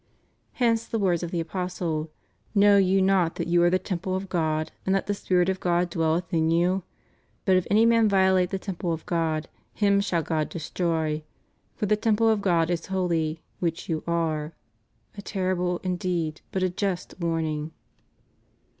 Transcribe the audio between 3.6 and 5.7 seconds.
are the temple of God, and that the Spirit of